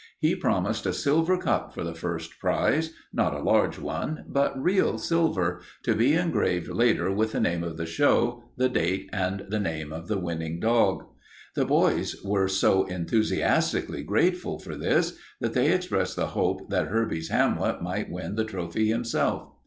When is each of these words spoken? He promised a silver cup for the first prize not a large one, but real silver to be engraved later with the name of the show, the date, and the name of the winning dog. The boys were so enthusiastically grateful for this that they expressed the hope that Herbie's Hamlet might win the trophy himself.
He 0.17 0.35
promised 0.35 0.87
a 0.87 0.93
silver 0.93 1.37
cup 1.37 1.75
for 1.75 1.83
the 1.83 1.93
first 1.93 2.39
prize 2.39 2.95
not 3.13 3.35
a 3.35 3.39
large 3.43 3.77
one, 3.77 4.25
but 4.27 4.59
real 4.59 4.97
silver 4.97 5.61
to 5.83 5.93
be 5.93 6.13
engraved 6.15 6.69
later 6.69 7.11
with 7.11 7.33
the 7.33 7.39
name 7.39 7.63
of 7.63 7.77
the 7.77 7.85
show, 7.85 8.45
the 8.57 8.67
date, 8.67 9.11
and 9.13 9.45
the 9.49 9.59
name 9.59 9.93
of 9.93 10.07
the 10.07 10.17
winning 10.17 10.59
dog. 10.59 11.03
The 11.55 11.65
boys 11.65 12.15
were 12.23 12.47
so 12.47 12.85
enthusiastically 12.85 14.01
grateful 14.01 14.57
for 14.57 14.75
this 14.75 15.19
that 15.39 15.53
they 15.53 15.71
expressed 15.71 16.15
the 16.15 16.25
hope 16.33 16.71
that 16.71 16.87
Herbie's 16.87 17.29
Hamlet 17.29 17.83
might 17.83 18.09
win 18.09 18.33
the 18.33 18.43
trophy 18.43 18.87
himself. 18.87 19.49